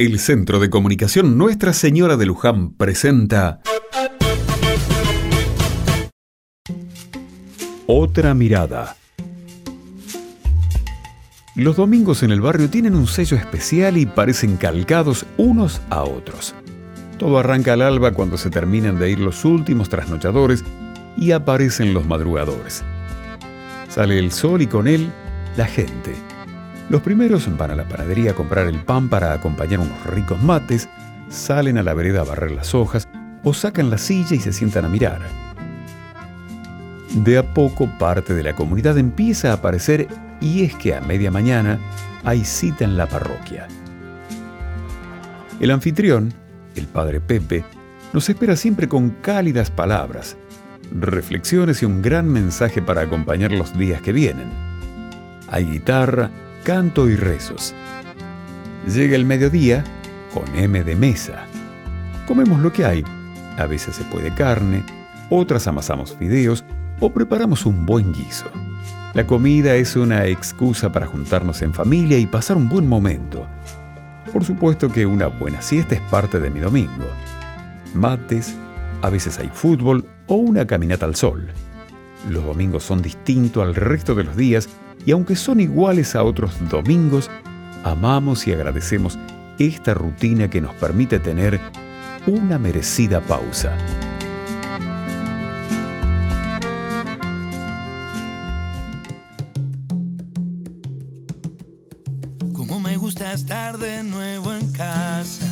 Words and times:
El 0.00 0.20
Centro 0.20 0.60
de 0.60 0.70
Comunicación 0.70 1.36
Nuestra 1.36 1.72
Señora 1.72 2.16
de 2.16 2.24
Luján 2.24 2.70
presenta 2.70 3.60
Otra 7.88 8.32
mirada. 8.32 8.94
Los 11.56 11.74
domingos 11.74 12.22
en 12.22 12.30
el 12.30 12.40
barrio 12.40 12.70
tienen 12.70 12.94
un 12.94 13.08
sello 13.08 13.36
especial 13.36 13.96
y 13.96 14.06
parecen 14.06 14.56
calcados 14.56 15.26
unos 15.36 15.80
a 15.90 16.04
otros. 16.04 16.54
Todo 17.18 17.40
arranca 17.40 17.72
al 17.72 17.82
alba 17.82 18.12
cuando 18.12 18.38
se 18.38 18.50
terminan 18.50 19.00
de 19.00 19.10
ir 19.10 19.18
los 19.18 19.44
últimos 19.44 19.88
trasnochadores 19.88 20.62
y 21.16 21.32
aparecen 21.32 21.92
los 21.92 22.06
madrugadores. 22.06 22.84
Sale 23.88 24.20
el 24.20 24.30
sol 24.30 24.62
y 24.62 24.68
con 24.68 24.86
él 24.86 25.10
la 25.56 25.66
gente 25.66 26.14
los 26.88 27.02
primeros 27.02 27.48
van 27.56 27.70
a 27.70 27.76
la 27.76 27.88
panadería 27.88 28.30
a 28.30 28.34
comprar 28.34 28.66
el 28.66 28.80
pan 28.80 29.08
para 29.08 29.32
acompañar 29.32 29.80
unos 29.80 30.06
ricos 30.06 30.42
mates, 30.42 30.88
salen 31.28 31.78
a 31.78 31.82
la 31.82 31.94
vereda 31.94 32.22
a 32.22 32.24
barrer 32.24 32.50
las 32.50 32.74
hojas 32.74 33.06
o 33.44 33.52
sacan 33.52 33.90
la 33.90 33.98
silla 33.98 34.34
y 34.34 34.40
se 34.40 34.52
sientan 34.52 34.84
a 34.84 34.88
mirar. 34.88 35.20
De 37.14 37.38
a 37.38 37.54
poco 37.54 37.88
parte 37.98 38.34
de 38.34 38.42
la 38.42 38.54
comunidad 38.54 38.98
empieza 38.98 39.50
a 39.50 39.54
aparecer 39.54 40.08
y 40.40 40.64
es 40.64 40.74
que 40.74 40.94
a 40.94 41.00
media 41.00 41.30
mañana 41.30 41.78
hay 42.24 42.44
cita 42.44 42.84
en 42.84 42.96
la 42.96 43.06
parroquia. 43.06 43.66
El 45.60 45.70
anfitrión, 45.70 46.32
el 46.74 46.86
padre 46.86 47.20
Pepe, 47.20 47.64
nos 48.12 48.28
espera 48.28 48.56
siempre 48.56 48.88
con 48.88 49.10
cálidas 49.10 49.70
palabras, 49.70 50.36
reflexiones 50.92 51.82
y 51.82 51.86
un 51.86 52.00
gran 52.00 52.28
mensaje 52.28 52.80
para 52.80 53.02
acompañar 53.02 53.52
los 53.52 53.76
días 53.76 54.00
que 54.00 54.12
vienen. 54.12 54.48
Hay 55.50 55.64
guitarra, 55.64 56.30
canto 56.64 57.08
y 57.08 57.16
rezos. 57.16 57.74
Llega 58.86 59.16
el 59.16 59.24
mediodía 59.24 59.84
con 60.32 60.44
M 60.56 60.82
de 60.84 60.96
mesa. 60.96 61.46
Comemos 62.26 62.60
lo 62.60 62.72
que 62.72 62.84
hay. 62.84 63.04
A 63.56 63.66
veces 63.66 63.96
se 63.96 64.04
puede 64.04 64.34
carne, 64.34 64.84
otras 65.30 65.66
amasamos 65.66 66.14
fideos 66.16 66.64
o 67.00 67.10
preparamos 67.10 67.66
un 67.66 67.86
buen 67.86 68.12
guiso. 68.12 68.46
La 69.14 69.26
comida 69.26 69.74
es 69.74 69.96
una 69.96 70.26
excusa 70.26 70.92
para 70.92 71.06
juntarnos 71.06 71.62
en 71.62 71.74
familia 71.74 72.18
y 72.18 72.26
pasar 72.26 72.56
un 72.56 72.68
buen 72.68 72.86
momento. 72.86 73.46
Por 74.32 74.44
supuesto 74.44 74.90
que 74.90 75.06
una 75.06 75.28
buena 75.28 75.62
siesta 75.62 75.94
es 75.94 76.00
parte 76.02 76.38
de 76.38 76.50
mi 76.50 76.60
domingo. 76.60 77.06
Mates, 77.94 78.54
a 79.02 79.10
veces 79.10 79.38
hay 79.38 79.48
fútbol 79.52 80.04
o 80.26 80.36
una 80.36 80.66
caminata 80.66 81.06
al 81.06 81.16
sol. 81.16 81.48
Los 82.28 82.44
domingos 82.44 82.84
son 82.84 83.00
distintos 83.00 83.62
al 83.62 83.74
resto 83.74 84.14
de 84.14 84.24
los 84.24 84.36
días 84.36 84.68
y 85.08 85.10
aunque 85.10 85.36
son 85.36 85.58
iguales 85.58 86.14
a 86.14 86.22
otros 86.22 86.52
domingos, 86.68 87.30
amamos 87.82 88.46
y 88.46 88.52
agradecemos 88.52 89.18
esta 89.58 89.94
rutina 89.94 90.50
que 90.50 90.60
nos 90.60 90.74
permite 90.74 91.18
tener 91.18 91.58
una 92.26 92.58
merecida 92.58 93.22
pausa. 93.22 93.74
Como 102.52 102.78
me 102.78 102.98
gusta 102.98 103.32
estar 103.32 103.78
de 103.78 104.04
nuevo 104.04 104.52
en 104.52 104.70
casa 104.72 105.46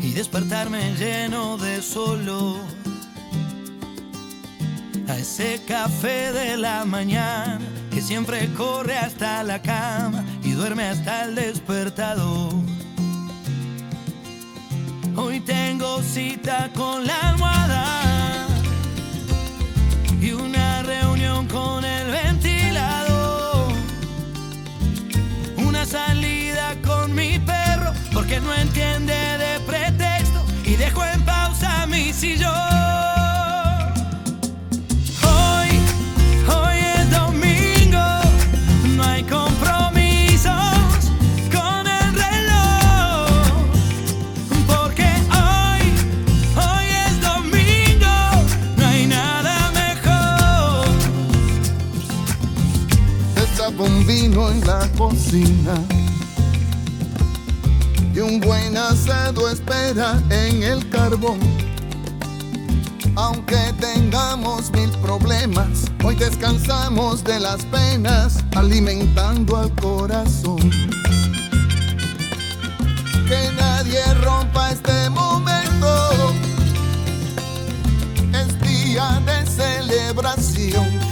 y 0.00 0.12
despertarme 0.12 0.94
lleno 0.94 1.58
de 1.58 1.82
solo 1.82 2.79
a 5.10 5.18
ese 5.18 5.60
café 5.66 6.30
de 6.32 6.56
la 6.56 6.84
mañana 6.84 7.58
que 7.90 8.00
siempre 8.00 8.48
corre 8.56 8.96
hasta 8.96 9.42
la 9.42 9.60
cama 9.60 10.24
y 10.44 10.52
duerme 10.52 10.84
hasta 10.84 11.24
el 11.24 11.34
despertador. 11.34 12.52
Hoy 15.16 15.40
tengo 15.40 16.00
cita 16.02 16.70
con 16.76 17.06
la 17.06 17.30
almohada 17.30 18.46
y 20.20 20.30
una 20.30 20.82
reunión 20.82 21.48
con 21.48 21.84
el 21.84 22.10
ventilador. 22.12 23.72
Una 25.56 25.84
salida 25.86 26.76
con 26.86 27.14
mi 27.14 27.38
perro 27.40 27.92
porque 28.12 28.38
no 28.40 28.54
entiende 28.54 29.14
de 29.14 29.60
pretexto 29.66 30.44
y 30.64 30.76
dejo 30.76 31.04
en 31.04 31.20
pausa 31.24 31.86
mi 31.86 32.12
sillón. 32.12 32.69
Vino 54.10 54.50
en 54.50 54.66
la 54.66 54.88
cocina. 54.98 55.74
Y 58.12 58.18
un 58.18 58.40
buen 58.40 58.76
asado 58.76 59.48
espera 59.48 60.20
en 60.30 60.62
el 60.64 60.88
carbón. 60.90 61.38
Aunque 63.14 63.60
tengamos 63.78 64.72
mil 64.72 64.90
problemas, 64.98 65.84
hoy 66.02 66.16
descansamos 66.16 67.22
de 67.22 67.38
las 67.38 67.64
penas, 67.66 68.44
alimentando 68.56 69.56
al 69.56 69.72
corazón. 69.76 70.58
Que 73.28 73.42
nadie 73.56 74.02
rompa 74.24 74.72
este 74.72 75.08
momento. 75.10 76.32
Es 78.32 78.60
día 78.60 79.22
de 79.24 79.46
celebración 79.46 81.09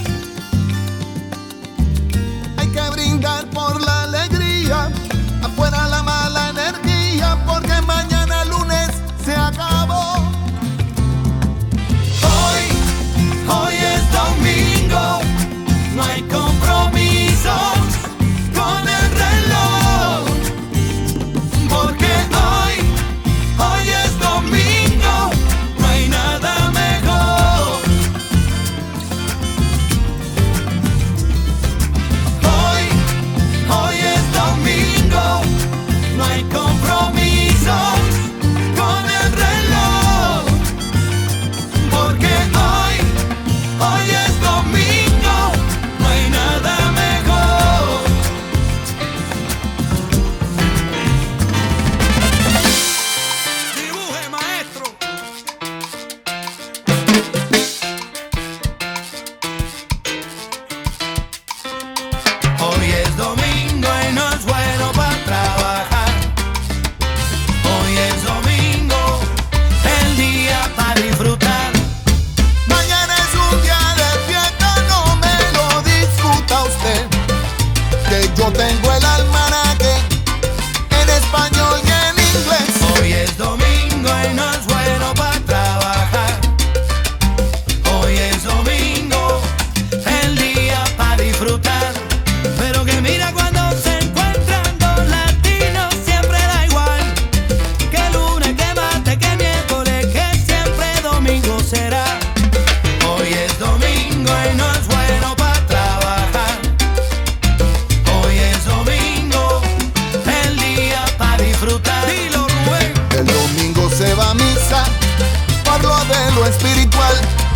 espiritual. 116.45 117.48